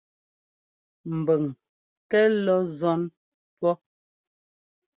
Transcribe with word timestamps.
Mbʉng 1.17 1.47
kɛ́ 2.09 2.23
lɔ́ 2.45 2.59
nzɔ́n 2.65 3.01
pɔ́. 3.59 3.73